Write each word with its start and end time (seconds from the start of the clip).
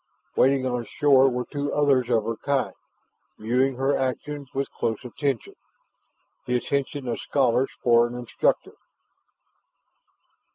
Waiting 0.35 0.65
on 0.65 0.83
shore 0.83 1.29
were 1.29 1.45
two 1.51 1.71
others 1.71 2.09
of 2.09 2.23
her 2.23 2.35
kind, 2.35 2.73
viewing 3.37 3.75
her 3.75 3.95
actions 3.95 4.49
with 4.51 4.67
close 4.71 4.97
attention, 5.05 5.53
the 6.47 6.55
attention 6.55 7.07
of 7.07 7.19
scholars 7.21 7.69
for 7.83 8.07
an 8.07 8.15
instructor. 8.15 8.73